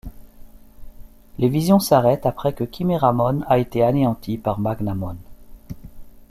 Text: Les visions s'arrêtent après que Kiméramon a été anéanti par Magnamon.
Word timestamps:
Les 1.37 1.47
visions 1.47 1.77
s'arrêtent 1.77 2.25
après 2.25 2.53
que 2.53 2.63
Kiméramon 2.63 3.41
a 3.45 3.59
été 3.59 3.83
anéanti 3.83 4.39
par 4.39 4.59
Magnamon. 4.59 5.15